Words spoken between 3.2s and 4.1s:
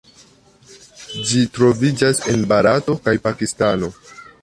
Pakistano.